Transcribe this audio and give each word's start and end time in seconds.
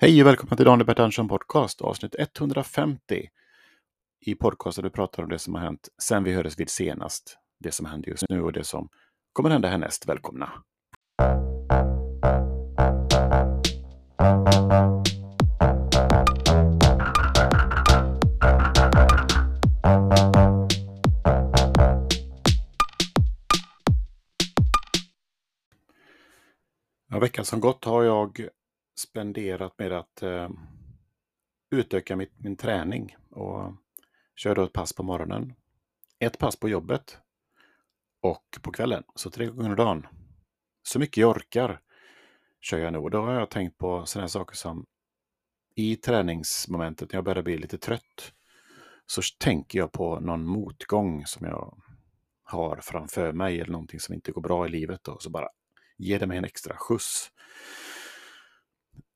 Hej 0.00 0.22
och 0.22 0.26
välkomna 0.26 0.56
till 0.56 0.64
Daniel 0.64 0.86
Bert 0.86 1.28
Podcast, 1.28 1.80
avsnitt 1.80 2.14
150. 2.18 3.28
I 4.20 4.34
podcasten 4.34 4.84
du 4.84 4.90
pratar 4.90 5.22
om 5.22 5.28
det 5.28 5.38
som 5.38 5.54
har 5.54 5.62
hänt 5.62 5.88
sen 6.02 6.24
vi 6.24 6.34
hördes 6.34 6.60
vid 6.60 6.70
senast, 6.70 7.38
det 7.60 7.72
som 7.72 7.86
händer 7.86 8.08
just 8.08 8.24
nu 8.28 8.42
och 8.42 8.52
det 8.52 8.64
som 8.64 8.88
kommer 9.32 9.50
hända 9.50 9.68
härnäst. 9.68 10.08
Välkomna! 10.08 10.50
Ja, 27.10 27.18
veckan 27.18 27.44
som 27.44 27.60
gått 27.60 27.84
har 27.84 28.02
jag 28.02 28.48
spenderat 28.98 29.78
med 29.78 29.92
att 29.92 30.22
eh, 30.22 30.48
utöka 31.70 32.16
mitt, 32.16 32.32
min 32.38 32.56
träning 32.56 33.16
och 33.30 33.74
kör 34.36 34.54
då 34.54 34.64
ett 34.64 34.72
pass 34.72 34.92
på 34.92 35.02
morgonen, 35.02 35.54
ett 36.18 36.38
pass 36.38 36.56
på 36.56 36.68
jobbet 36.68 37.18
och 38.20 38.58
på 38.62 38.72
kvällen, 38.72 39.04
så 39.14 39.30
tre 39.30 39.46
gånger 39.46 39.70
om 39.70 39.76
dagen. 39.76 40.06
Så 40.82 40.98
mycket 40.98 41.16
jag 41.16 41.30
orkar 41.30 41.80
kör 42.60 42.78
jag 42.78 42.92
nu 42.92 42.98
och 42.98 43.10
då 43.10 43.20
har 43.20 43.34
jag 43.34 43.50
tänkt 43.50 43.78
på 43.78 44.06
sådana 44.06 44.28
saker 44.28 44.56
som 44.56 44.86
i 45.74 45.96
träningsmomentet 45.96 47.12
när 47.12 47.16
jag 47.16 47.24
börjar 47.24 47.42
bli 47.42 47.58
lite 47.58 47.78
trött 47.78 48.32
så 49.06 49.22
tänker 49.38 49.78
jag 49.78 49.92
på 49.92 50.20
någon 50.20 50.46
motgång 50.46 51.26
som 51.26 51.46
jag 51.46 51.82
har 52.42 52.76
framför 52.82 53.32
mig 53.32 53.60
eller 53.60 53.72
någonting 53.72 54.00
som 54.00 54.14
inte 54.14 54.32
går 54.32 54.42
bra 54.42 54.66
i 54.66 54.68
livet 54.68 55.08
och 55.08 55.22
så 55.22 55.30
bara 55.30 55.48
ger 55.98 56.18
det 56.18 56.26
mig 56.26 56.38
en 56.38 56.44
extra 56.44 56.76
skjuts. 56.76 57.30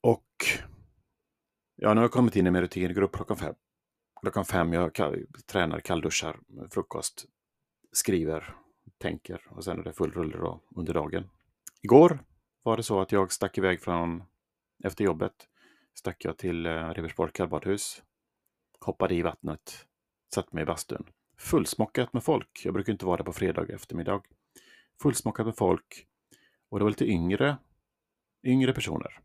Och 0.03 0.45
ja, 1.75 1.93
nu 1.93 1.95
har 1.95 2.03
jag 2.03 2.11
kommit 2.11 2.35
in 2.35 2.47
i 2.47 2.51
min 2.51 2.61
rutin, 2.61 2.93
går 2.93 3.01
upp 3.01 3.15
klockan 3.15 3.37
fem. 3.37 3.55
Klockan 4.21 4.45
fem, 4.45 4.73
jag 4.73 4.93
tränar, 5.45 5.79
kallduschar, 5.79 6.39
frukost, 6.71 7.25
skriver, 7.91 8.55
tänker 8.97 9.47
och 9.49 9.63
sen 9.63 9.79
är 9.79 9.83
det 9.83 9.93
full 9.93 10.11
rulle 10.11 10.37
då 10.37 10.61
under 10.75 10.93
dagen. 10.93 11.29
Igår 11.81 12.19
var 12.63 12.77
det 12.77 12.83
så 12.83 13.01
att 13.01 13.11
jag 13.11 13.31
stack 13.31 13.57
iväg 13.57 13.81
från, 13.81 14.23
efter 14.83 15.03
jobbet, 15.03 15.47
stack 15.93 16.25
jag 16.25 16.37
till 16.37 16.65
eh, 16.65 17.27
kallbadhus, 17.33 18.03
hoppade 18.79 19.15
i 19.15 19.21
vattnet, 19.21 19.87
satte 20.33 20.55
mig 20.55 20.61
i 20.61 20.65
bastun. 20.65 21.05
Fullsmockat 21.37 22.13
med 22.13 22.23
folk. 22.23 22.61
Jag 22.65 22.73
brukar 22.73 22.93
inte 22.93 23.05
vara 23.05 23.17
där 23.17 23.23
på 23.23 23.33
fredag 23.33 23.73
eftermiddag. 23.73 24.21
Fullsmockat 25.01 25.45
med 25.45 25.55
folk. 25.55 26.07
Och 26.69 26.79
det 26.79 26.83
var 26.83 26.89
lite 26.89 27.05
yngre, 27.05 27.57
yngre 28.43 28.73
personer. 28.73 29.23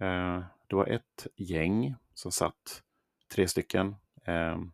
Eh, 0.00 0.44
det 0.66 0.76
var 0.76 0.86
ett 0.86 1.26
gäng 1.36 1.94
som 2.14 2.32
satt, 2.32 2.82
tre 3.34 3.48
stycken. 3.48 3.96
Ehm, 4.24 4.72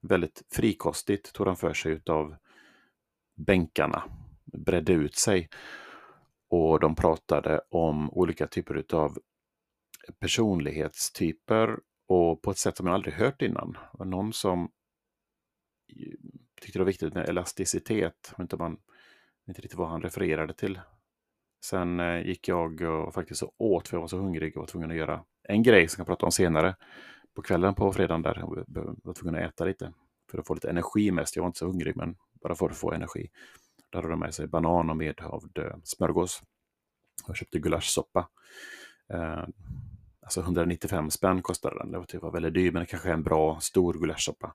väldigt 0.00 0.42
frikostigt 0.50 1.32
tog 1.32 1.46
de 1.46 1.56
för 1.56 1.72
sig 1.74 1.92
utav 1.92 2.36
bänkarna, 3.36 4.02
bredde 4.44 4.92
ut 4.92 5.16
sig. 5.16 5.48
Och 6.48 6.80
de 6.80 6.94
pratade 6.94 7.60
om 7.68 8.10
olika 8.10 8.46
typer 8.46 8.74
utav 8.74 9.18
personlighetstyper 10.18 11.78
och 12.06 12.42
på 12.42 12.50
ett 12.50 12.58
sätt 12.58 12.76
som 12.76 12.86
jag 12.86 12.94
aldrig 12.94 13.14
hört 13.14 13.42
innan. 13.42 13.72
Det 13.72 13.98
var 13.98 14.06
någon 14.06 14.32
som 14.32 14.70
tyckte 16.60 16.78
det 16.78 16.78
var 16.78 16.86
viktigt 16.86 17.14
med 17.14 17.28
elasticitet. 17.28 18.32
Inte, 18.40 18.56
man, 18.56 18.78
inte 19.48 19.60
riktigt 19.60 19.78
vad 19.78 19.88
han 19.88 20.02
refererade 20.02 20.54
till. 20.54 20.80
Sen 21.64 22.00
eh, 22.00 22.26
gick 22.26 22.48
jag 22.48 22.80
och 22.80 23.14
faktiskt 23.14 23.40
så 23.40 23.52
åt 23.58 23.88
för 23.88 23.96
jag 23.96 24.00
var 24.00 24.08
så 24.08 24.16
hungrig 24.16 24.56
och 24.56 24.60
var 24.60 24.66
tvungen 24.66 24.90
att 24.90 24.96
göra 24.96 25.24
en 25.42 25.62
grej 25.62 25.88
som 25.88 26.00
jag 26.00 26.06
kan 26.06 26.12
prata 26.16 26.26
om 26.26 26.32
senare. 26.32 26.76
På 27.34 27.42
kvällen 27.42 27.74
på 27.74 27.92
fredagen 27.92 28.22
där 28.22 28.38
jag 28.38 28.96
var 29.02 29.14
tvungen 29.14 29.34
att 29.42 29.50
äta 29.50 29.64
lite 29.64 29.92
för 30.30 30.38
att 30.38 30.46
få 30.46 30.54
lite 30.54 30.70
energi 30.70 31.10
mest. 31.10 31.36
Jag 31.36 31.42
var 31.42 31.48
inte 31.48 31.58
så 31.58 31.66
hungrig 31.66 31.96
men 31.96 32.16
bara 32.42 32.54
för 32.54 32.70
att 32.70 32.76
få 32.76 32.92
energi. 32.92 33.30
Då 33.90 33.98
hade 33.98 34.08
de 34.08 34.20
med 34.20 34.34
sig 34.34 34.46
banan 34.46 34.90
och 34.90 34.96
medhavd 34.96 35.58
eh, 35.58 35.76
smörgås. 35.84 36.42
Jag 37.26 37.36
köpte 37.36 37.58
gulaschsoppa. 37.58 38.28
Eh, 39.12 39.44
alltså 40.22 40.40
195 40.40 41.10
spänn 41.10 41.42
kostade 41.42 41.78
den. 41.78 41.92
Det 41.92 41.98
var, 41.98 42.04
typ 42.04 42.22
väldigt 42.34 42.54
dyr 42.54 42.72
men 42.72 42.80
det 42.80 42.86
kanske 42.86 43.08
är 43.08 43.14
en 43.14 43.22
bra 43.22 43.60
stor 43.60 43.94
gulaschsoppa. 43.94 44.54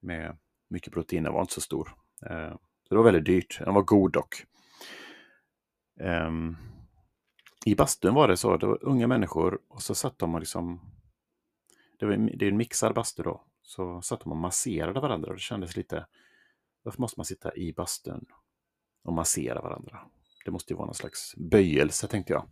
Med 0.00 0.38
mycket 0.68 0.92
protein, 0.92 1.22
den 1.22 1.32
var 1.32 1.40
inte 1.40 1.54
så 1.54 1.60
stor. 1.60 1.94
Eh, 2.26 2.56
det 2.88 2.96
var 2.96 3.02
väldigt 3.02 3.24
dyrt. 3.24 3.58
Den 3.64 3.74
var 3.74 3.82
god 3.82 4.12
dock. 4.12 4.44
Um, 6.00 6.56
I 7.64 7.74
bastun 7.74 8.14
var 8.14 8.28
det 8.28 8.36
så, 8.36 8.56
det 8.56 8.66
var 8.66 8.84
unga 8.84 9.06
människor 9.06 9.60
och 9.68 9.82
så 9.82 9.94
satt 9.94 10.18
de 10.18 10.34
och 10.34 10.40
liksom... 10.40 10.80
Det, 11.98 12.06
var, 12.06 12.16
det 12.36 12.46
är 12.46 12.50
en 12.50 12.56
mixad 12.56 12.94
bastu 12.94 13.22
då. 13.22 13.44
Så 13.62 14.02
satt 14.02 14.20
de 14.20 14.32
och 14.32 14.38
masserade 14.38 15.00
varandra 15.00 15.28
och 15.28 15.34
det 15.34 15.40
kändes 15.40 15.76
lite... 15.76 16.06
Varför 16.82 17.00
måste 17.00 17.18
man 17.18 17.24
sitta 17.24 17.56
i 17.56 17.72
bastun 17.72 18.24
och 19.04 19.12
massera 19.12 19.60
varandra? 19.60 20.00
Det 20.44 20.50
måste 20.50 20.72
ju 20.72 20.76
vara 20.76 20.86
någon 20.86 20.94
slags 20.94 21.34
böjelse 21.36 22.08
tänkte 22.08 22.32
jag. 22.32 22.48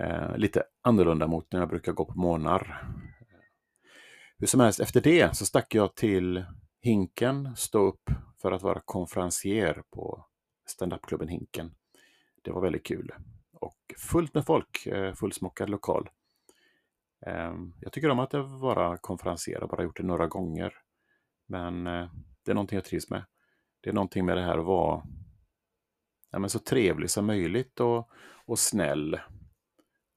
Eh, 0.00 0.36
lite 0.36 0.62
annorlunda 0.82 1.26
mot 1.26 1.52
när 1.52 1.60
jag 1.60 1.68
brukar 1.68 1.92
gå 1.92 2.04
på 2.04 2.18
morgnar. 2.18 2.86
Hur 4.38 4.46
som 4.46 4.60
helst, 4.60 4.80
efter 4.80 5.00
det 5.00 5.36
så 5.36 5.46
stack 5.46 5.74
jag 5.74 5.94
till 5.94 6.44
Hinken, 6.82 7.56
stå 7.56 7.78
upp 7.78 8.10
för 8.42 8.52
att 8.52 8.62
vara 8.62 8.80
konferencier 8.84 9.82
på 9.90 10.26
standupklubben 10.66 11.28
Hinken. 11.28 11.74
Det 12.42 12.50
var 12.50 12.60
väldigt 12.60 12.86
kul. 12.86 13.12
Och 13.52 13.76
fullt 13.98 14.34
med 14.34 14.46
folk, 14.46 14.86
eh, 14.86 15.14
fullsmockad 15.14 15.70
lokal. 15.70 16.10
Ehm, 17.26 17.74
jag 17.80 17.92
tycker 17.92 18.10
om 18.10 18.18
att 18.18 18.34
vara 18.34 18.96
konferenserar, 18.96 19.66
bara 19.66 19.82
gjort 19.82 19.96
det 19.96 20.02
några 20.02 20.26
gånger. 20.26 20.74
Men 21.46 21.86
eh, 21.86 22.08
det 22.44 22.50
är 22.50 22.54
någonting 22.54 22.76
jag 22.76 22.84
trivs 22.84 23.10
med. 23.10 23.24
Det 23.80 23.90
är 23.90 23.94
någonting 23.94 24.26
med 24.26 24.36
det 24.36 24.42
här 24.42 24.58
att 24.58 24.64
vara 24.64 25.02
ja, 26.30 26.38
men 26.38 26.50
så 26.50 26.58
trevlig 26.58 27.10
som 27.10 27.26
möjligt 27.26 27.80
och, 27.80 28.10
och 28.46 28.58
snäll. 28.58 29.20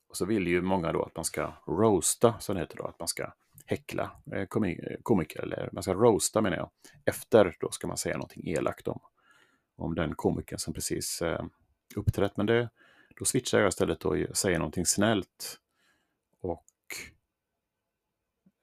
Och 0.10 0.18
så 0.18 0.26
vill 0.26 0.48
ju 0.48 0.62
många 0.62 0.92
då 0.92 1.04
att 1.04 1.16
man 1.16 1.26
ska 1.26 1.54
roasta, 1.68 2.40
som 2.40 2.56
det 2.56 2.62
heter 2.62 2.78
då, 2.78 2.84
att 2.84 3.00
man 3.00 3.08
ska 3.08 3.34
häckla 3.66 4.12
eh, 4.32 4.46
komiker, 5.04 5.42
eller 5.42 5.70
man 5.72 5.84
ska 5.84 5.94
roasta 5.94 6.42
menar 6.42 6.58
jag. 6.58 6.70
Efter 7.06 7.58
då 7.60 7.72
ska 7.72 7.88
man 7.88 7.98
säga 7.98 8.18
någonting 8.18 8.48
elakt 8.48 8.88
om, 8.88 9.00
om 9.76 9.96
den 9.96 10.16
komikern 10.16 10.60
som 10.60 10.74
precis 10.74 11.22
uppträtt. 11.96 12.38
Men 12.38 12.46
det, 12.46 12.70
då 13.20 13.26
switchar 13.26 13.60
jag 13.60 13.68
istället 13.68 14.06
och 14.06 14.18
säger 14.34 14.60
någonting 14.60 14.86
snällt 14.86 15.60
och 16.42 16.66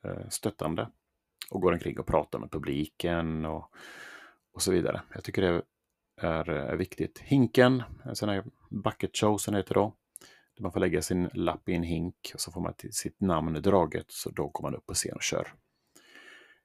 eh, 0.05 0.29
stöttande. 0.29 0.91
Och 1.51 1.61
går 1.61 1.73
omkring 1.73 1.99
och 1.99 2.07
pratar 2.07 2.39
med 2.39 2.51
publiken 2.51 3.45
och, 3.45 3.71
och 4.53 4.63
så 4.63 4.73
vidare. 4.73 5.03
Jag 5.15 5.25
tycker 5.25 5.43
det 5.43 5.63
är, 6.17 6.49
är 6.49 6.77
viktigt. 6.77 7.19
Hinken, 7.19 7.83
en 8.05 8.17
sån 8.17 8.29
här 8.29 8.45
bucket 8.71 9.17
show 9.17 9.39
som 9.39 9.53
det 9.55 9.61
heter 9.61 9.75
då. 9.75 9.95
Där 10.57 10.63
man 10.63 10.73
får 10.73 10.81
lägga 10.81 11.03
sin 11.03 11.31
lapp 11.35 11.69
i 11.69 11.75
en 11.75 11.83
hink 11.83 12.31
och 12.35 12.41
så 12.41 12.53
får 12.53 12.61
man 12.61 12.75
sitt 12.91 13.21
namn 13.21 13.63
draget 13.63 14.07
så 14.09 14.31
då 14.31 14.51
kommer 14.51 14.71
man 14.71 14.79
upp 14.79 14.87
på 14.87 14.95
scen 14.95 15.15
och 15.15 15.23
kör. 15.23 15.53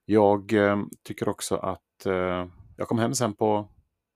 Jag 0.06 0.54
eh, 0.54 0.84
tycker 1.04 1.30
också 1.30 1.56
att 1.56 2.06
eh, 2.06 2.48
jag 2.78 2.88
kom 2.88 3.00
hem 3.00 3.16
sen 3.16 3.34
på 3.34 3.70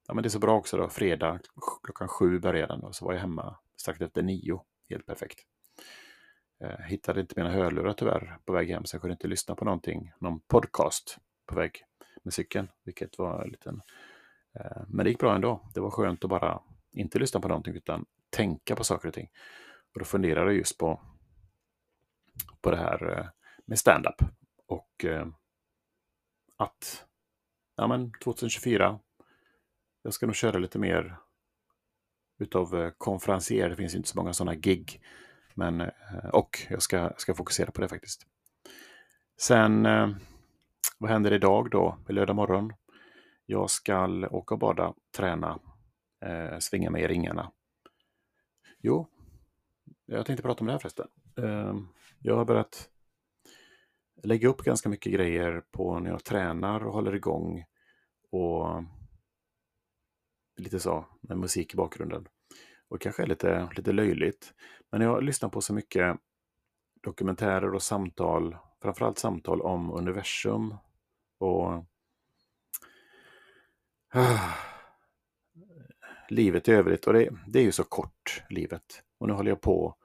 ja, 0.10 0.14
men 0.14 0.24
det 0.24 0.28
är 0.28 0.30
så 0.30 0.40
bra 0.40 0.58
också 0.58 0.78
då. 0.78 0.90
Fredag 0.90 1.40
klockan 1.84 2.08
sju 2.08 2.40
började 2.40 2.74
den 2.74 2.84
och 2.84 2.96
så 2.96 3.06
var 3.06 3.14
jag 3.14 3.22
hemma 3.22 3.58
strax 3.78 4.02
efter 4.02 4.24
nio. 4.24 4.62
Helt 4.90 5.06
perfekt. 5.06 5.40
Eh, 6.64 6.80
hittade 6.86 7.22
inte 7.22 7.34
mina 7.38 7.52
hörlurar 7.52 7.94
tyvärr 7.94 8.38
på 8.46 8.54
väg 8.54 8.70
hem 8.70 8.86
så 8.86 8.96
jag 8.96 9.02
kunde 9.02 9.14
inte 9.14 9.28
lyssna 9.28 9.56
på 9.56 9.66
någonting, 9.66 10.12
någon 10.20 10.40
podcast 10.40 11.18
på 11.46 11.56
väg 11.56 11.84
med 12.24 12.34
cykeln, 12.34 12.68
vilket 12.86 13.18
var 13.18 13.44
en 13.44 13.50
liten... 13.50 13.82
Eh, 14.60 14.82
men 14.88 15.04
det 15.04 15.10
gick 15.10 15.20
bra 15.20 15.36
ändå. 15.36 15.70
Det 15.74 15.80
var 15.80 15.92
skönt 15.92 16.24
att 16.24 16.30
bara 16.30 16.62
inte 16.92 17.20
lyssna 17.20 17.40
på 17.40 17.48
någonting 17.48 17.76
utan 17.76 18.06
tänka 18.30 18.76
på 18.76 18.84
saker 18.84 19.08
och 19.08 19.14
ting. 19.14 19.30
Och 19.94 20.00
då 20.00 20.06
funderade 20.06 20.46
jag 20.46 20.58
just 20.58 20.78
på, 20.78 21.02
på 22.62 22.72
det 22.72 22.78
här 22.78 23.18
eh, 23.18 23.28
med 23.66 23.80
stand-up 23.80 24.22
och 24.68 25.06
eh, 25.06 25.28
att 26.58 27.06
ja, 27.76 27.88
men 27.88 28.12
2024 28.24 29.00
jag 30.02 30.14
ska 30.14 30.26
nog 30.26 30.36
köra 30.36 30.58
lite 30.58 30.80
mer 30.80 31.18
utav 32.40 32.82
eh, 32.82 32.92
konferenser. 32.98 33.70
Det 33.70 33.76
finns 33.76 33.96
inte 33.96 34.10
så 34.10 34.18
många 34.18 34.34
sådana 34.34 34.56
gig. 34.56 35.02
Men, 35.54 35.82
eh, 35.82 36.30
och 36.34 36.60
jag 36.70 36.82
ska, 36.82 37.14
ska 37.18 37.34
fokusera 37.34 37.72
på 37.72 37.82
det 37.82 37.88
faktiskt. 37.88 38.28
Sen, 39.38 39.86
eh, 39.86 40.10
vad 40.98 41.12
händer 41.12 41.34
idag 41.34 41.70
då, 41.72 41.98
lördag 42.08 42.36
morgon? 42.36 42.74
Jag 43.46 43.70
ska 43.70 44.28
åka 44.32 44.56
och 44.56 44.60
bada, 44.60 44.94
träna, 45.18 45.60
eh, 46.22 46.60
svinga 46.60 46.90
mig 46.90 47.04
i 47.04 47.08
ringarna. 47.08 47.52
Jo, 48.80 49.08
jag 50.06 50.26
tänkte 50.26 50.44
prata 50.44 50.60
om 50.60 50.68
det 50.68 50.72
här 50.74 50.80
förresten. 50.80 51.08
Eh, 51.38 51.76
jag 52.20 52.36
har 52.36 52.46
börjat 52.46 52.90
lägga 54.24 54.48
upp 54.48 54.62
ganska 54.62 54.90
mycket 54.90 55.14
grejer 55.14 55.64
på 55.72 56.00
när 56.00 56.10
jag 56.10 56.24
tränar 56.24 56.86
och 56.86 56.94
håller 56.94 57.16
igång. 57.16 57.66
Och 58.32 58.84
lite 60.60 60.80
så, 60.80 61.06
med 61.22 61.38
musik 61.38 61.74
i 61.74 61.78
bakgrunden. 61.78 62.28
Och 62.88 63.02
kanske 63.02 63.24
är 63.24 63.28
lite, 63.28 63.70
lite 63.76 63.92
löjligt. 63.92 64.54
Men 64.90 65.02
jag 65.02 65.24
lyssnar 65.24 65.50
på 65.50 65.62
så 65.62 65.74
mycket 65.74 66.18
dokumentärer 67.02 67.74
och 67.74 67.84
samtal, 67.84 68.58
framförallt 68.82 69.20
samtal 69.20 69.62
om 69.62 69.92
universum 69.92 70.76
och 71.38 71.74
uh, 74.16 74.56
livet 76.30 76.68
i 76.68 76.72
övrigt. 76.72 77.08
Och 77.08 77.14
det, 77.14 77.30
det 77.48 77.60
är 77.60 77.64
ju 77.64 77.72
så 77.72 77.84
kort, 77.84 78.44
livet. 78.50 79.04
Och 79.18 79.28
nu 79.28 79.34
håller 79.34 79.52
jag 79.52 79.62
på 79.62 79.96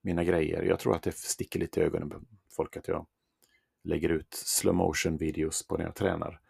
mina 0.00 0.24
grejer. 0.24 0.62
Jag 0.62 0.78
tror 0.78 0.96
att 0.96 1.02
det 1.02 1.16
sticker 1.16 1.60
lite 1.60 1.80
i 1.80 1.82
ögonen 1.82 2.10
på 2.10 2.20
folk 2.50 2.76
att 2.76 2.88
jag 2.88 3.06
lägger 3.84 4.08
ut 4.08 4.34
slow 4.34 4.74
motion 4.74 5.16
videos 5.16 5.66
på 5.66 5.76
när 5.76 5.84
jag 5.84 5.94
tränar. 5.94 6.40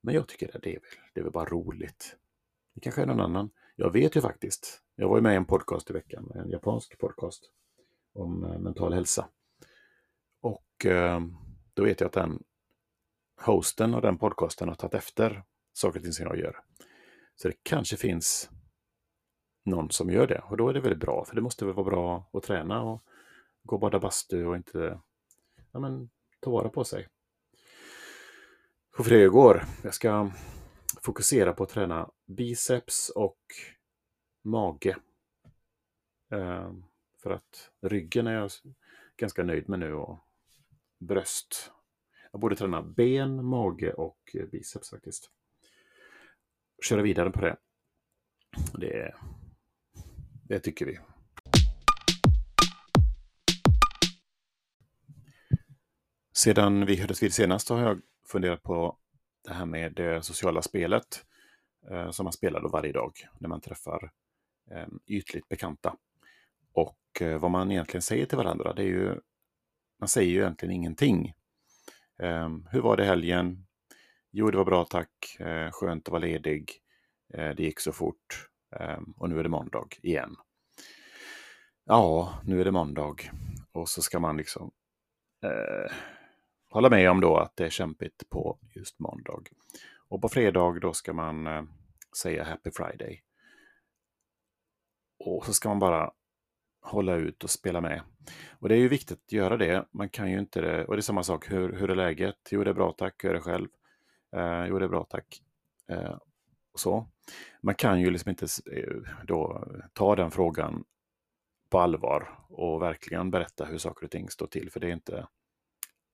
Men 0.00 0.14
jag 0.14 0.28
tycker 0.28 0.56
att 0.56 0.62
det 0.62 0.70
är 0.70 0.80
väl, 0.80 0.90
det 1.12 1.20
är 1.20 1.24
väl 1.24 1.32
bara 1.32 1.48
roligt. 1.48 2.16
Det 2.78 2.82
kanske 2.82 3.02
är 3.02 3.06
någon 3.06 3.20
annan. 3.20 3.50
Jag 3.76 3.92
vet 3.92 4.16
ju 4.16 4.20
faktiskt. 4.20 4.82
Jag 4.96 5.08
var 5.08 5.16
ju 5.16 5.22
med 5.22 5.32
i 5.32 5.36
en 5.36 5.44
podcast 5.44 5.90
i 5.90 5.92
veckan, 5.92 6.32
en 6.34 6.50
japansk 6.50 6.98
podcast 6.98 7.50
om 8.14 8.44
eh, 8.44 8.58
mental 8.58 8.92
hälsa. 8.92 9.28
Och 10.40 10.86
eh, 10.86 11.20
då 11.74 11.84
vet 11.84 12.00
jag 12.00 12.06
att 12.06 12.12
den 12.12 12.42
hosten 13.40 13.94
och 13.94 14.02
den 14.02 14.18
podcasten 14.18 14.68
har 14.68 14.74
tagit 14.74 14.94
efter 14.94 15.44
saker 15.72 15.98
och 15.98 16.02
ting 16.02 16.12
som 16.12 16.26
jag 16.26 16.38
gör. 16.38 16.56
Så 17.36 17.48
det 17.48 17.54
kanske 17.62 17.96
finns 17.96 18.50
någon 19.64 19.90
som 19.90 20.10
gör 20.10 20.26
det 20.26 20.38
och 20.38 20.56
då 20.56 20.68
är 20.68 20.74
det 20.74 20.80
väldigt 20.80 21.00
bra 21.00 21.24
för 21.24 21.34
det 21.34 21.42
måste 21.42 21.64
väl 21.64 21.74
vara 21.74 21.90
bra 21.90 22.30
att 22.32 22.42
träna 22.42 22.82
och 22.82 23.02
gå 23.62 23.76
och 23.76 23.80
bada 23.80 23.98
bastu 23.98 24.46
och 24.46 24.56
inte 24.56 25.00
ja, 25.72 25.80
men, 25.80 26.10
ta 26.40 26.50
vara 26.50 26.68
på 26.68 26.84
sig. 26.84 27.08
Och 28.98 29.04
för 29.04 29.14
det 29.14 29.28
går. 29.28 29.64
Jag 29.82 29.94
ska 29.94 30.30
fokusera 31.02 31.52
på 31.52 31.62
att 31.62 31.70
träna 31.70 32.10
biceps 32.28 33.08
och 33.08 33.40
mage. 34.44 34.96
Eh, 36.32 36.72
för 37.22 37.30
att 37.30 37.70
ryggen 37.80 38.26
är 38.26 38.32
jag 38.32 38.50
ganska 39.16 39.44
nöjd 39.44 39.68
med 39.68 39.78
nu 39.78 39.94
och 39.94 40.18
bröst. 40.98 41.72
Jag 42.32 42.40
borde 42.40 42.56
träna 42.56 42.82
ben, 42.82 43.44
mage 43.44 43.92
och 43.92 44.18
eh, 44.34 44.46
biceps 44.46 44.90
faktiskt. 44.90 45.30
Köra 46.84 47.02
vidare 47.02 47.30
på 47.30 47.40
det. 47.40 47.56
Det, 48.74 49.14
det 50.48 50.60
tycker 50.60 50.86
vi. 50.86 50.98
Sedan 56.32 56.86
vi 56.86 56.96
hördes 56.96 57.22
vid 57.22 57.34
senast 57.34 57.68
har 57.68 57.80
jag 57.80 58.00
funderat 58.26 58.62
på 58.62 58.98
det 59.44 59.54
här 59.54 59.66
med 59.66 59.94
det 59.94 60.22
sociala 60.22 60.62
spelet 60.62 61.24
Eh, 61.90 62.10
som 62.10 62.24
man 62.24 62.32
spelar 62.32 62.60
då 62.60 62.68
varje 62.68 62.92
dag 62.92 63.12
när 63.38 63.48
man 63.48 63.60
träffar 63.60 64.10
eh, 64.70 64.86
ytligt 65.06 65.48
bekanta. 65.48 65.96
Och 66.72 67.22
eh, 67.22 67.38
vad 67.38 67.50
man 67.50 67.70
egentligen 67.70 68.02
säger 68.02 68.26
till 68.26 68.38
varandra, 68.38 68.72
det 68.72 68.82
är 68.82 68.86
ju, 68.86 69.20
man 70.00 70.08
säger 70.08 70.30
ju 70.30 70.40
egentligen 70.40 70.74
ingenting. 70.74 71.34
Ehm, 72.22 72.66
hur 72.70 72.80
var 72.80 72.96
det 72.96 73.04
helgen? 73.04 73.66
Jo, 74.30 74.50
det 74.50 74.56
var 74.56 74.64
bra 74.64 74.84
tack. 74.84 75.36
Eh, 75.40 75.70
skönt 75.70 76.08
att 76.08 76.12
vara 76.12 76.22
ledig. 76.22 76.72
Eh, 77.34 77.50
det 77.50 77.62
gick 77.62 77.80
så 77.80 77.92
fort. 77.92 78.48
Ehm, 78.76 79.14
och 79.16 79.28
nu 79.28 79.38
är 79.38 79.42
det 79.42 79.48
måndag 79.48 79.88
igen. 80.02 80.36
Ja, 81.84 82.38
nu 82.44 82.60
är 82.60 82.64
det 82.64 82.70
måndag. 82.70 83.16
Och 83.72 83.88
så 83.88 84.02
ska 84.02 84.18
man 84.18 84.36
liksom 84.36 84.70
eh, 85.44 85.92
hålla 86.70 86.90
med 86.90 87.10
om 87.10 87.20
då 87.20 87.36
att 87.36 87.56
det 87.56 87.66
är 87.66 87.70
kämpigt 87.70 88.28
på 88.28 88.58
just 88.74 88.98
måndag. 88.98 89.42
Och 90.08 90.22
på 90.22 90.28
fredag 90.28 90.80
då 90.80 90.92
ska 90.92 91.12
man 91.12 91.46
eh, 91.46 91.62
säga 92.16 92.44
Happy 92.44 92.70
Friday. 92.70 93.22
Och 95.18 95.46
så 95.46 95.52
ska 95.52 95.68
man 95.68 95.78
bara 95.78 96.12
hålla 96.80 97.14
ut 97.14 97.44
och 97.44 97.50
spela 97.50 97.80
med. 97.80 98.02
Och 98.50 98.68
det 98.68 98.74
är 98.74 98.78
ju 98.78 98.88
viktigt 98.88 99.18
att 99.26 99.32
göra 99.32 99.56
det. 99.56 99.88
Man 99.90 100.08
kan 100.08 100.30
ju 100.30 100.38
inte 100.38 100.60
det. 100.60 100.84
Och 100.84 100.96
det 100.96 101.00
är 101.00 101.02
samma 101.02 101.22
sak. 101.22 101.50
Hur, 101.50 101.72
hur 101.72 101.90
är 101.90 101.94
läget? 101.94 102.36
Jo, 102.50 102.64
det 102.64 102.70
är 102.70 102.74
bra 102.74 102.92
tack. 102.92 103.24
Hur 103.24 103.30
är 103.30 103.34
det 103.34 103.40
själv? 103.40 103.68
Eh, 104.36 104.66
jo, 104.68 104.78
det 104.78 104.84
är 104.84 104.88
bra 104.88 105.04
tack. 105.04 105.42
Eh, 105.88 106.18
och 106.72 106.80
så. 106.80 107.08
Man 107.62 107.74
kan 107.74 108.00
ju 108.00 108.10
liksom 108.10 108.30
inte 108.30 108.46
eh, 108.72 109.12
då 109.24 109.68
ta 109.92 110.16
den 110.16 110.30
frågan 110.30 110.84
på 111.68 111.78
allvar 111.78 112.38
och 112.48 112.82
verkligen 112.82 113.30
berätta 113.30 113.64
hur 113.64 113.78
saker 113.78 114.04
och 114.04 114.10
ting 114.10 114.30
står 114.30 114.46
till. 114.46 114.70
För 114.70 114.80
det 114.80 114.86
är 114.86 114.92
inte, 114.92 115.28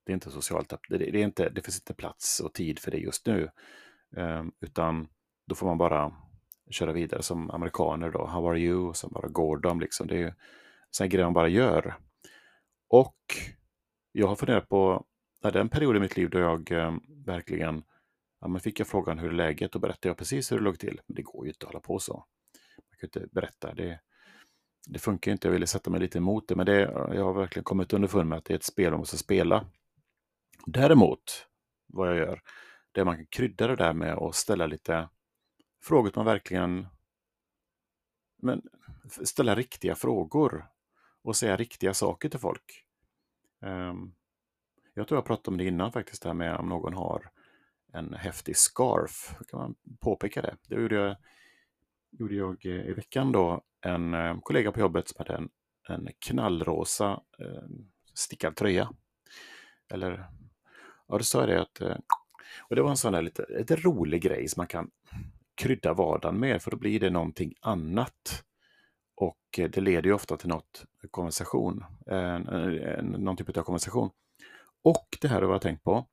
det 0.05 0.13
är 0.13 0.15
inte 0.15 0.31
socialt. 0.31 0.73
Det, 0.89 0.95
är 0.95 1.17
inte, 1.17 1.49
det 1.49 1.63
finns 1.63 1.79
inte 1.79 1.95
plats 1.95 2.41
och 2.41 2.55
tid 2.55 2.79
för 2.79 2.91
det 2.91 2.99
just 2.99 3.27
nu. 3.27 3.51
Ehm, 4.17 4.53
utan 4.61 5.09
då 5.47 5.55
får 5.55 5.67
man 5.67 5.79
bara 5.79 6.13
köra 6.71 6.93
vidare 6.93 7.23
som 7.23 7.51
amerikaner 7.51 8.11
då. 8.11 8.27
How 8.27 8.51
are 8.51 8.59
you? 8.59 8.89
Och 8.89 8.97
sen 8.97 9.11
bara 9.13 9.29
går 9.29 9.59
de 9.59 9.81
liksom. 9.81 10.07
Det 10.07 10.15
är 10.15 10.19
ju 10.19 10.33
sådana 10.91 11.09
grejer 11.09 11.27
man 11.27 11.33
bara 11.33 11.49
gör. 11.49 11.95
Och 12.89 13.17
jag 14.13 14.27
har 14.27 14.37
funderat 14.37 14.69
på, 14.69 15.05
ja, 15.43 15.51
den 15.51 15.69
period 15.69 15.97
i 15.97 16.01
mitt 16.01 16.17
liv 16.17 16.31
då 16.31 16.39
jag 16.39 16.73
eh, 16.73 16.95
verkligen, 17.27 17.85
ja 18.41 18.49
men 18.49 18.61
fick 18.61 18.81
jag 18.81 18.87
frågan 18.87 19.19
hur 19.19 19.29
är 19.29 19.33
läget, 19.33 19.73
då 19.73 19.79
berättade 19.79 20.09
jag 20.09 20.17
precis 20.17 20.53
hur 20.53 20.59
det 20.59 20.65
låg 20.65 20.79
till. 20.79 21.01
Men 21.07 21.15
det 21.15 21.23
går 21.23 21.45
ju 21.45 21.51
inte 21.51 21.67
att 21.67 21.73
hålla 21.73 21.81
på 21.81 21.99
så. 21.99 22.13
Man 22.77 22.99
kan 23.01 23.07
inte 23.07 23.35
berätta, 23.35 23.75
det, 23.75 24.01
det 24.87 24.99
funkar 24.99 25.33
inte. 25.33 25.49
Jag 25.49 25.53
ville 25.53 25.67
sätta 25.67 25.91
mig 25.91 26.01
lite 26.01 26.19
emot 26.19 26.49
det, 26.49 26.57
men 26.57 26.67
det, 26.67 26.81
jag 27.15 27.25
har 27.25 27.33
verkligen 27.33 27.65
kommit 27.65 27.93
underfund 27.93 28.29
med 28.29 28.39
att 28.39 28.45
det 28.45 28.55
är 28.55 28.57
ett 28.57 28.65
spel 28.65 28.91
man 28.91 28.99
måste 28.99 29.19
spela. 29.19 29.67
Däremot, 30.67 31.47
vad 31.87 32.09
jag 32.09 32.17
gör, 32.17 32.41
det 32.95 33.05
man 33.05 33.17
kan 33.17 33.27
krydda 33.27 33.67
det 33.67 33.77
där 33.77 33.93
med 33.93 34.15
att 34.15 34.35
ställa 34.35 34.67
lite 34.67 35.09
frågor 35.83 36.13
man 36.17 36.25
verkligen 36.25 36.87
men, 38.43 38.63
ställa 39.25 39.55
riktiga 39.55 39.95
frågor 39.95 40.67
och 41.23 41.37
säga 41.37 41.57
riktiga 41.57 41.95
saker 41.95 42.29
till 42.29 42.41
folk. 42.41 42.85
Um, 43.61 44.15
jag 44.95 45.09
tror 45.09 45.19
jag 45.19 45.25
pratade 45.25 45.55
om 45.55 45.59
det 45.59 45.65
innan 45.65 45.93
faktiskt, 45.93 46.23
det 46.23 46.29
här 46.29 46.35
med 46.35 46.57
om 46.57 46.69
någon 46.69 46.95
har 46.95 47.31
en 47.93 48.15
häftig 48.15 48.57
scarf. 48.57 49.37
Kan 49.49 49.61
man 49.61 49.75
påpeka 50.01 50.43
det? 50.43 50.57
Det 50.69 50.75
gjorde 50.75 50.95
jag, 50.95 51.17
gjorde 52.11 52.35
jag 52.35 52.67
eh, 52.67 52.89
i 52.89 52.93
veckan 52.93 53.33
då. 53.33 53.63
En 53.81 54.15
eh, 54.15 54.41
kollega 54.41 54.73
på 54.73 54.81
jobbet 54.81 55.09
som 55.09 55.17
hade 55.19 55.35
en, 55.35 55.51
en 55.89 56.09
knallrosa 56.19 57.23
eh, 57.39 57.69
stickad 58.15 58.57
tröja. 58.57 58.93
Eller, 59.89 60.27
ja, 61.09 61.19
då 61.19 61.25
sa 61.25 61.41
jag 61.41 61.49
det 61.49 61.63
att 61.63 61.81
eh, 61.81 61.97
och 62.61 62.77
det 62.77 62.83
var 62.83 62.91
en 62.91 62.97
sån 62.97 63.13
där 63.13 63.23
lite, 63.23 63.47
lite 63.49 63.77
rolig 63.77 64.23
grej 64.23 64.49
som 64.49 64.61
man 64.61 64.67
kan 64.67 64.91
krydda 65.55 65.95
vardagen 65.95 66.41
med, 66.41 66.63
för 66.63 66.71
då 66.71 66.77
blir 66.77 67.01
det 67.01 67.11
någonting 67.11 67.55
annat. 67.61 68.45
Och 69.17 69.59
eh, 69.59 69.71
det 69.71 69.81
leder 69.81 70.09
ju 70.09 70.13
ofta 70.13 70.37
till 70.37 70.49
något 70.49 70.85
konversation, 71.11 71.85
eh, 72.07 72.39
någon 73.03 73.37
typ 73.37 73.57
av 73.59 73.63
konversation. 73.63 74.11
Och 74.83 75.19
det 75.21 75.29
här 75.29 75.43
har 75.43 75.53
jag 75.53 75.63
tänkt 75.63 75.85
på, 75.85 76.07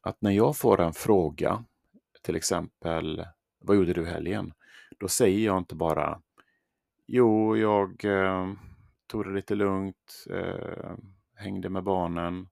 att 0.00 0.22
när 0.22 0.30
jag 0.30 0.56
får 0.56 0.80
en 0.80 0.92
fråga, 0.92 1.64
till 2.22 2.36
exempel 2.36 3.24
vad 3.60 3.76
gjorde 3.76 3.92
du 3.92 4.06
helgen? 4.06 4.52
Då 4.98 5.08
säger 5.08 5.46
jag 5.46 5.58
inte 5.58 5.74
bara 5.74 6.20
Jo, 7.10 7.56
jag 7.56 8.04
eh, 8.04 8.52
tog 9.06 9.24
det 9.24 9.30
lite 9.30 9.54
lugnt, 9.54 10.26
eh, 10.30 10.92
hängde 11.34 11.68
med 11.68 11.84
barnen, 11.84 12.48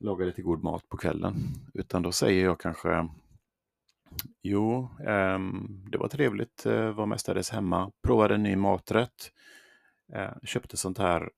laga 0.00 0.24
lite 0.24 0.42
god 0.42 0.62
mat 0.62 0.88
på 0.88 0.96
kvällen. 0.96 1.34
Utan 1.74 2.02
då 2.02 2.12
säger 2.12 2.44
jag 2.44 2.60
kanske 2.60 3.08
Jo, 4.42 4.88
eh, 5.00 5.38
det 5.90 5.98
var 5.98 6.08
trevligt, 6.08 6.66
eh, 6.66 6.90
var 6.90 7.06
mestadels 7.06 7.50
hemma, 7.50 7.92
provade 8.02 8.34
en 8.34 8.42
ny 8.42 8.56
maträtt, 8.56 9.32
eh, 10.12 10.32
köpte 10.42 10.76
sånt 10.76 10.98
här, 10.98 11.30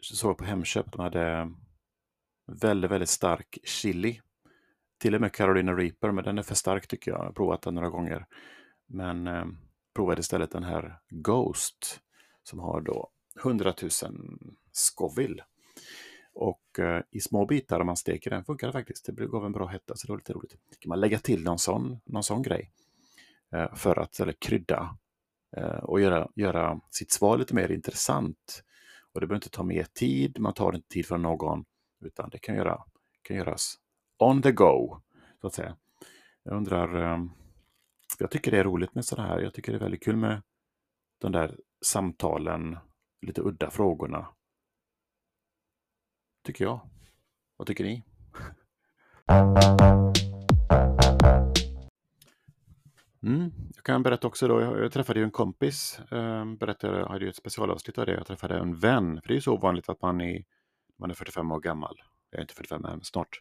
såg 0.00 0.38
på 0.38 0.44
Hemköp, 0.44 0.92
de 0.92 1.00
hade 1.00 1.52
väldigt, 2.46 2.90
väldigt 2.90 3.08
stark 3.08 3.58
chili. 3.64 4.20
Till 4.98 5.14
och 5.14 5.20
med 5.20 5.32
Carolina 5.32 5.72
Reaper, 5.72 6.12
men 6.12 6.24
den 6.24 6.38
är 6.38 6.42
för 6.42 6.54
stark 6.54 6.86
tycker 6.86 7.10
jag. 7.10 7.20
Jag 7.20 7.24
har 7.24 7.32
provat 7.32 7.62
den 7.62 7.74
några 7.74 7.90
gånger. 7.90 8.26
Men 8.86 9.26
eh, 9.26 9.44
provade 9.94 10.20
istället 10.20 10.50
den 10.50 10.64
här 10.64 10.98
Ghost 11.08 12.00
som 12.42 12.58
har 12.58 12.80
då 12.80 13.10
100 13.42 13.74
000 13.82 13.90
Scoville. 14.72 15.44
Och 16.34 16.78
eh, 16.78 17.02
i 17.10 17.20
små 17.20 17.46
bitar 17.46 17.80
om 17.80 17.86
man 17.86 17.96
steker 17.96 18.30
den 18.30 18.44
funkar 18.44 18.66
det 18.66 18.72
faktiskt. 18.72 19.16
Det 19.16 19.26
gav 19.26 19.46
en 19.46 19.52
bra 19.52 19.66
hetta 19.66 19.96
så 19.96 20.06
det 20.06 20.12
var 20.12 20.18
lite 20.18 20.32
roligt. 20.32 20.56
Kan 20.78 20.88
man 20.88 21.00
lägga 21.00 21.18
till 21.18 21.44
någon 21.44 21.58
sån, 21.58 22.00
någon 22.04 22.22
sån 22.22 22.42
grej 22.42 22.72
eh, 23.52 23.74
för 23.74 23.98
att 23.98 24.20
eller, 24.20 24.32
krydda 24.32 24.98
eh, 25.56 25.64
och 25.64 26.00
göra, 26.00 26.28
göra 26.34 26.80
sitt 26.90 27.12
svar 27.12 27.38
lite 27.38 27.54
mer 27.54 27.72
intressant. 27.72 28.64
Och 29.12 29.20
det 29.20 29.26
behöver 29.26 29.44
inte 29.44 29.56
ta 29.56 29.62
mer 29.62 29.86
tid, 29.94 30.38
man 30.38 30.54
tar 30.54 30.74
inte 30.74 30.88
tid 30.88 31.06
från 31.06 31.22
någon 31.22 31.64
utan 32.04 32.30
det 32.30 32.38
kan, 32.38 32.54
göra, 32.54 32.84
kan 33.22 33.36
göras 33.36 33.74
on 34.18 34.42
the 34.42 34.52
go, 34.52 35.00
så 35.40 35.46
att 35.46 35.54
säga. 35.54 35.76
Jag 36.42 36.56
undrar, 36.56 37.12
eh, 37.12 37.24
jag 38.18 38.30
tycker 38.30 38.50
det 38.50 38.58
är 38.58 38.64
roligt 38.64 38.94
med 38.94 39.04
sådana 39.04 39.28
här, 39.28 39.40
jag 39.40 39.54
tycker 39.54 39.72
det 39.72 39.78
är 39.78 39.82
väldigt 39.82 40.04
kul 40.04 40.16
med 40.16 40.42
de 41.20 41.32
där 41.32 41.56
samtalen, 41.84 42.78
lite 43.20 43.40
udda 43.40 43.70
frågorna 43.70 44.28
Tycker 46.42 46.64
jag. 46.64 46.80
Vad 47.56 47.66
tycker 47.66 47.84
ni? 47.84 48.04
Mm. 53.22 53.52
Jag 53.74 53.84
kan 53.84 54.02
berätta 54.02 54.26
också 54.26 54.48
då, 54.48 54.60
jag 54.60 54.92
träffade 54.92 55.20
ju 55.20 55.24
en 55.24 55.30
kompis, 55.30 56.00
eh, 56.10 56.44
berättade, 56.44 56.98
jag 56.98 57.06
hade 57.06 57.24
ju 57.24 57.30
ett 57.30 57.36
specialavsnitt 57.36 57.98
av 57.98 58.06
det, 58.06 58.12
jag 58.12 58.26
träffade 58.26 58.58
en 58.58 58.78
vän. 58.78 59.20
För 59.22 59.28
det 59.28 59.32
är 59.32 59.36
ju 59.36 59.40
så 59.40 59.56
vanligt 59.56 59.88
att 59.88 60.02
man 60.02 60.20
är, 60.20 60.44
man 60.98 61.10
är 61.10 61.14
45 61.14 61.52
år 61.52 61.60
gammal, 61.60 62.02
jag 62.30 62.38
är 62.38 62.42
inte 62.42 62.54
45 62.54 62.84
än, 62.84 63.04
snart, 63.04 63.40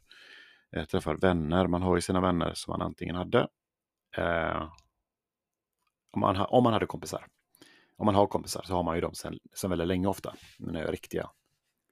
jag 0.69 0.89
träffar 0.89 1.15
vänner. 1.15 1.67
Man 1.67 1.81
har 1.81 1.95
ju 1.95 2.01
sina 2.01 2.21
vänner 2.21 2.53
som 2.53 2.71
man 2.71 2.81
antingen 2.81 3.15
hade, 3.15 3.47
eh, 4.17 4.69
om, 6.11 6.19
man, 6.19 6.35
om 6.35 6.63
man 6.63 6.73
hade 6.73 6.85
kompisar. 6.85 7.25
Om 7.97 8.05
man 8.05 8.15
har 8.15 8.27
kompisar 8.27 8.61
så 8.65 8.73
har 8.73 8.83
man 8.83 8.95
ju 8.95 9.01
dem 9.01 9.13
sen, 9.13 9.39
sen 9.53 9.69
väldigt 9.69 9.87
länge 9.87 10.07
ofta, 10.07 10.35
när 10.59 10.83
är 10.83 10.91
riktiga, 10.91 11.29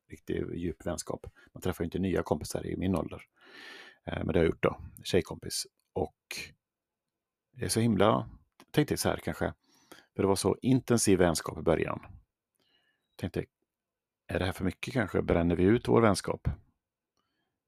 riktig 0.09 0.55
djup 0.55 0.85
vänskap. 0.85 1.25
Man 1.53 1.61
träffar 1.61 1.83
ju 1.83 1.85
inte 1.85 1.99
nya 1.99 2.23
kompisar 2.23 2.65
i 2.65 2.77
min 2.77 2.95
ålder. 2.95 3.21
Eh, 4.05 4.17
men 4.17 4.27
det 4.27 4.39
har 4.39 4.43
jag 4.43 4.49
gjort 4.49 4.63
då, 4.63 4.77
tjejkompis. 5.03 5.67
Och 5.93 6.15
det 7.51 7.65
är 7.65 7.69
så 7.69 7.79
himla, 7.79 8.29
tänkte 8.71 8.97
så 8.97 9.09
här 9.09 9.17
kanske, 9.17 9.53
för 10.15 10.23
det 10.23 10.27
var 10.27 10.35
så 10.35 10.57
intensiv 10.61 11.19
vänskap 11.19 11.57
i 11.57 11.61
början. 11.61 12.05
Tänkte, 13.15 13.45
är 14.27 14.39
det 14.39 14.45
här 14.45 14.51
för 14.51 14.65
mycket 14.65 14.93
kanske? 14.93 15.21
Bränner 15.21 15.55
vi 15.55 15.63
ut 15.63 15.87
vår 15.87 16.01
vänskap? 16.01 16.47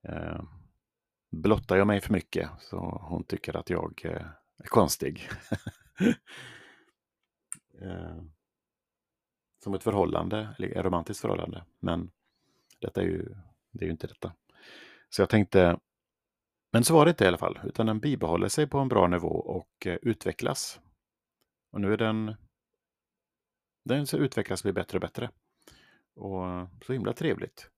Eh, 0.03 0.43
blottar 1.31 1.77
jag 1.77 1.87
mig 1.87 2.01
för 2.01 2.13
mycket 2.13 2.49
så 2.59 2.77
hon 3.09 3.23
tycker 3.23 3.57
att 3.57 3.69
jag 3.69 4.01
eh, 4.05 4.27
är 4.57 4.67
konstig? 4.67 5.29
eh, 7.81 8.21
som 9.63 9.73
ett 9.73 9.83
förhållande, 9.83 10.55
eller 10.57 10.77
ett 10.77 10.85
romantiskt 10.85 11.21
förhållande. 11.21 11.65
Men 11.79 12.11
detta 12.81 13.01
är 13.01 13.05
ju, 13.05 13.35
det 13.71 13.83
är 13.83 13.85
ju 13.85 13.91
inte 13.91 14.07
detta. 14.07 14.33
Så 15.09 15.21
jag 15.21 15.29
tänkte, 15.29 15.79
men 16.71 16.83
så 16.83 16.93
var 16.93 17.05
det 17.05 17.09
inte 17.09 17.23
i 17.23 17.27
alla 17.27 17.37
fall, 17.37 17.59
utan 17.63 17.85
den 17.85 17.99
bibehåller 17.99 18.47
sig 18.47 18.67
på 18.67 18.79
en 18.79 18.87
bra 18.87 19.07
nivå 19.07 19.29
och 19.29 19.87
eh, 19.87 19.97
utvecklas. 20.01 20.79
Och 21.71 21.81
nu 21.81 21.93
är 21.93 21.97
den, 21.97 22.35
den 23.85 24.07
så 24.07 24.17
utvecklas 24.17 24.63
blir 24.63 24.73
bättre 24.73 24.97
och 24.97 25.01
bättre. 25.01 25.29
Och 26.15 26.67
så 26.85 26.93
himla 26.93 27.13
trevligt. 27.13 27.69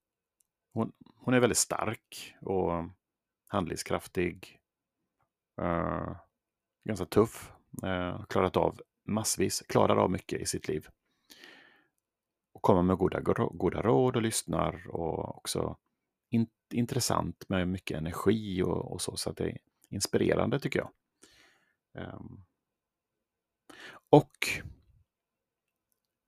Hon, 0.73 0.91
hon 1.15 1.33
är 1.33 1.39
väldigt 1.39 1.57
stark 1.57 2.35
och 2.41 2.71
handlingskraftig. 3.47 4.59
Uh, 5.61 6.15
ganska 6.83 7.05
tuff. 7.05 7.51
Uh, 7.83 8.25
klarat 8.25 8.57
av 8.57 8.81
massvis, 9.05 9.61
klarar 9.61 9.95
av 9.95 10.11
mycket 10.11 10.41
i 10.41 10.45
sitt 10.45 10.67
liv. 10.67 10.87
Kommer 12.63 12.81
med 12.81 12.97
goda, 12.97 13.19
goda 13.51 13.81
råd 13.81 14.15
och 14.15 14.21
lyssnar 14.21 14.87
och 14.87 15.37
också 15.37 15.77
in, 16.29 16.47
intressant 16.73 17.49
med 17.49 17.67
mycket 17.67 17.97
energi 17.97 18.63
och, 18.63 18.91
och, 18.91 19.01
så, 19.01 19.17
så 19.17 19.29
att 19.29 19.37
det 19.37 19.49
är 19.49 19.57
inspirerande 19.89 20.59
tycker 20.59 20.79
jag. 20.79 20.89
Um, 22.13 22.45
och 24.09 24.37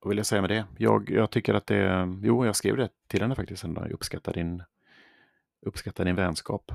vad 0.00 0.08
vill 0.08 0.18
jag 0.18 0.26
säga 0.26 0.40
med 0.40 0.50
det? 0.50 0.66
Jag, 0.78 1.10
jag 1.10 1.30
tycker 1.30 1.54
att 1.54 1.66
det, 1.66 2.14
jo 2.22 2.46
jag 2.46 2.56
skrev 2.56 2.76
det 2.76 2.88
till 3.06 3.22
henne 3.22 3.34
faktiskt, 3.34 3.64
jag 3.64 3.92
uppskattar 3.92 4.32
din, 4.32 4.62
uppskattar 5.66 6.04
din 6.04 6.16
vänskap. 6.16 6.72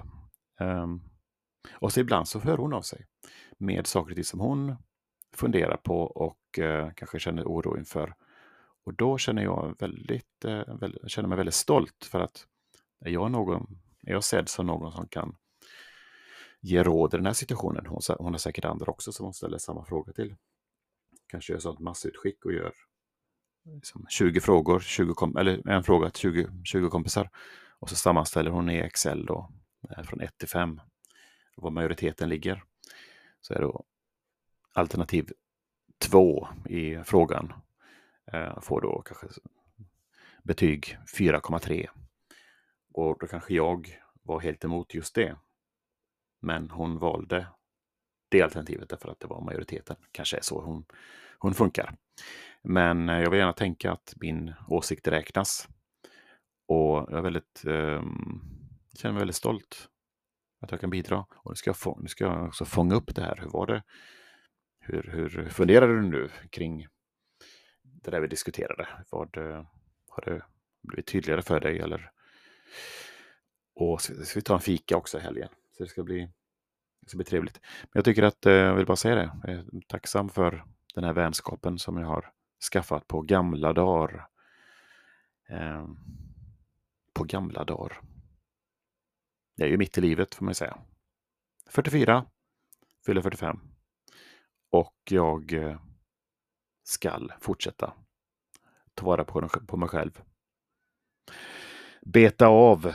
Um, 0.60 1.04
och 1.74 1.94
så 1.94 2.00
ibland 2.00 2.28
så 2.28 2.40
hör 2.40 2.58
hon 2.58 2.74
av 2.74 2.82
sig 2.82 3.06
med 3.58 3.88
saker 3.88 4.12
och 4.12 4.16
ting 4.16 4.24
som 4.24 4.40
hon 4.40 4.76
funderar 5.36 5.78
på 5.78 6.02
och 6.02 6.60
uh, 6.60 6.92
kanske 6.96 7.20
känner 7.20 7.44
oro 7.44 7.78
inför. 7.78 8.16
Och 8.84 8.94
då 8.94 9.18
känner 9.18 9.44
jag 9.44 9.76
väldigt, 9.80 10.46
eh, 10.46 10.76
väldigt, 10.76 11.12
känner 11.12 11.30
mig 11.30 11.38
väldigt 11.38 11.56
stolt 11.56 12.06
för 12.12 12.20
att 12.20 12.48
är 13.06 13.10
jag, 13.10 13.32
någon, 13.32 13.80
är 14.02 14.12
jag 14.12 14.24
sedd 14.24 14.50
som 14.50 14.66
någon 14.66 14.92
som 14.92 15.08
kan 15.08 15.36
ge 16.60 16.84
råd 16.84 17.14
i 17.14 17.18
den 17.18 17.26
här 17.26 17.34
situationen? 17.34 17.86
Hon, 17.86 18.02
hon 18.18 18.34
har 18.34 18.40
säkert 18.40 18.66
andra 18.66 18.86
också 18.86 19.12
som 19.12 19.26
hon 19.26 19.34
ställer 19.34 19.58
samma 19.58 19.86
fråga 19.86 20.14
till. 20.14 20.36
Kanske 21.28 21.54
gör 21.54 21.60
sånt 21.60 21.80
massutskick 21.80 22.46
och 22.46 22.54
gör 22.54 22.74
liksom 23.64 24.06
20 24.10 24.40
frågor, 24.40 24.80
20 24.80 25.14
kom, 25.14 25.38
eller 25.38 25.70
en 25.70 25.84
fråga 25.84 26.10
till 26.10 26.22
20, 26.22 26.48
20 26.64 26.90
kompisar. 26.90 27.30
Och 27.80 27.90
så 27.90 27.96
sammanställer 27.96 28.52
hon 28.52 28.70
i 28.70 28.78
Excel 28.78 29.26
då, 29.26 29.52
eh, 29.90 30.04
från 30.04 30.22
1 30.22 30.38
till 30.38 30.50
5, 30.50 30.82
var 31.56 31.72
majoriteten 31.72 32.30
ligger. 32.30 32.64
Så 33.42 33.54
är 33.54 33.62
då 33.62 33.84
alternativ 34.74 35.32
2 36.00 36.48
i 36.70 36.98
frågan 37.04 37.54
Eh, 38.34 38.60
får 38.62 38.82
då 38.82 39.02
kanske 39.02 39.28
betyg 40.44 40.98
4,3 41.18 41.88
och 42.94 43.18
då 43.20 43.28
kanske 43.28 43.54
jag 43.54 44.00
var 44.24 44.40
helt 44.40 44.64
emot 44.64 44.94
just 44.94 45.16
det. 45.16 45.38
Men 46.42 46.70
hon 46.70 47.00
valde 47.00 47.48
det 48.30 48.42
alternativet 48.42 48.90
därför 48.90 49.10
att 49.10 49.20
det 49.20 49.28
var 49.28 49.42
majoriteten. 49.42 49.96
Kanske 50.12 50.38
är 50.38 50.42
så 50.42 50.62
hon, 50.62 50.86
hon 51.40 51.54
funkar. 51.54 51.96
Men 52.62 53.10
eh, 53.10 53.20
jag 53.20 53.30
vill 53.30 53.40
gärna 53.40 53.54
tänka 53.54 53.92
att 53.92 54.14
min 54.16 54.54
åsikt 54.68 55.08
räknas. 55.08 55.68
Och 56.68 56.98
jag 57.10 57.14
är 57.14 57.22
väldigt, 57.22 57.64
eh, 57.66 58.04
känner 58.98 59.14
mig 59.14 59.20
väldigt 59.20 59.36
stolt 59.36 59.90
att 60.62 60.72
jag 60.72 60.82
kan 60.82 60.90
bidra. 60.90 61.26
Och 61.36 61.52
nu 61.52 61.56
ska 61.56 61.70
jag, 61.70 61.78
få, 61.78 62.00
nu 62.02 62.08
ska 62.08 62.24
jag 62.24 62.48
också 62.48 62.66
fånga 62.66 62.96
upp 62.96 63.16
det 63.16 63.22
här. 63.22 63.40
Hur 63.42 63.50
var 63.50 63.68
det? 63.68 63.84
Hur, 64.80 65.12
hur 65.14 65.50
funderar 65.50 65.88
du 65.88 66.02
nu 66.02 66.30
kring 66.50 66.88
det 68.02 68.12
där 68.12 68.20
vi 68.20 68.28
diskuterade? 68.28 68.88
Vad, 69.10 69.38
eh, 69.38 69.66
har 70.10 70.24
det 70.26 70.42
blivit 70.82 71.08
tydligare 71.08 71.42
för 71.42 71.60
dig 71.60 71.80
eller 71.80 72.12
och 73.74 74.02
så 74.02 74.26
ska 74.26 74.40
vi 74.40 74.44
ta 74.44 74.54
en 74.54 74.60
fika 74.60 74.98
också 74.98 75.18
i 75.18 75.22
helgen. 75.22 75.50
Så 75.78 75.84
det 75.84 75.90
ska 75.90 76.04
bli, 76.04 76.30
det 77.02 77.10
ska 77.10 77.18
bli 77.18 77.26
trevligt. 77.26 77.60
Men 77.82 77.90
jag 77.94 78.06
tycker 78.06 78.24
att, 78.24 78.46
eh, 78.46 78.54
jag 78.54 78.76
vill 78.76 78.86
bara 78.86 78.96
säga 78.96 79.16
det, 79.16 79.32
jag 79.44 79.54
är 79.54 79.82
tacksam 79.88 80.30
för 80.30 80.66
den 80.96 81.04
här 81.04 81.14
vänskapen 81.14 81.80
som 81.80 81.98
jag 81.98 82.08
har 82.08 82.32
skaffat 82.72 83.08
på 83.08 83.22
gamla 83.22 83.74
dagar. 83.74 84.28
Eh, 85.50 85.88
på 87.14 87.24
gamla 87.24 87.64
dagar. 87.64 88.02
Jag 89.56 89.68
är 89.68 89.72
ju 89.72 89.78
mitt 89.78 89.98
i 89.98 90.02
livet 90.02 90.36
får 90.36 90.46
man 90.46 90.56
säga. 90.56 90.78
44, 91.70 92.26
fyller 93.06 93.22
45. 93.22 93.60
Och 94.70 94.98
jag 95.10 95.54
eh, 95.54 95.80
skall 96.92 97.34
fortsätta 97.42 97.94
ta 98.94 99.06
vara 99.06 99.24
på, 99.24 99.50
på 99.68 99.78
mig 99.78 99.90
själv. 99.90 100.22
Beta 102.02 102.48
av 102.48 102.94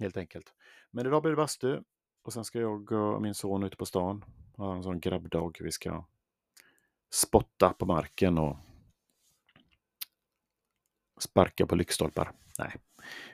helt 0.00 0.16
enkelt. 0.16 0.54
Men 0.90 1.06
idag 1.06 1.22
blir 1.22 1.30
det 1.30 1.36
bastu 1.36 1.80
och 2.22 2.32
sen 2.32 2.44
ska 2.44 2.60
jag 2.60 2.92
och 2.92 3.22
min 3.22 3.34
son 3.34 3.62
ut 3.62 3.78
på 3.78 3.86
stan. 3.86 4.24
Ha 4.56 4.76
en 4.76 4.82
sån 4.82 5.00
grabbdag. 5.00 5.56
Vi 5.60 5.72
ska 5.72 6.04
spotta 7.10 7.72
på 7.72 7.86
marken 7.86 8.38
och 8.38 8.56
sparka 11.20 11.66
på 11.66 11.76
lyktstolpar. 11.76 12.32
Nej, 12.58 12.76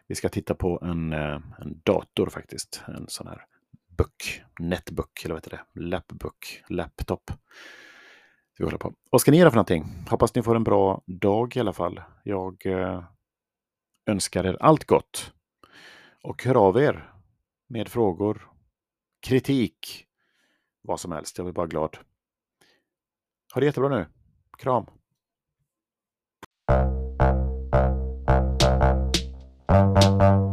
vi 0.06 0.14
ska 0.14 0.28
titta 0.28 0.54
på 0.54 0.78
en, 0.82 1.12
eh, 1.12 1.40
en 1.58 1.80
dator 1.84 2.26
faktiskt. 2.26 2.82
En 2.86 3.08
sån 3.08 3.26
här 3.26 3.46
book, 3.86 4.42
netbook 4.58 5.24
eller 5.24 5.34
vad 5.34 5.44
heter 5.44 5.64
det? 5.74 5.80
Lapbook, 5.80 6.62
laptop. 6.68 7.30
Vi 8.58 8.64
håller 8.64 8.78
på. 8.78 8.92
Vad 9.10 9.20
ska 9.20 9.30
ni 9.30 9.36
göra 9.36 9.50
för 9.50 9.56
någonting? 9.56 9.84
Hoppas 10.10 10.34
ni 10.34 10.42
får 10.42 10.56
en 10.56 10.64
bra 10.64 11.02
dag 11.06 11.56
i 11.56 11.60
alla 11.60 11.72
fall. 11.72 12.00
Jag 12.22 12.66
eh, 12.66 13.04
önskar 14.06 14.44
er 14.44 14.56
allt 14.60 14.84
gott. 14.84 15.32
Och 16.22 16.44
hör 16.44 16.54
av 16.54 16.76
er 16.76 17.12
med 17.68 17.88
frågor, 17.88 18.50
kritik, 19.20 20.06
vad 20.82 21.00
som 21.00 21.12
helst. 21.12 21.38
Jag 21.38 21.44
blir 21.44 21.52
bara 21.52 21.66
glad. 21.66 21.96
Ha 23.54 23.60
det 23.60 23.66
jättebra 23.66 23.88
nu. 23.88 24.06
Kram! 24.58 24.86
Thank 29.66 30.22
you. 30.22 30.43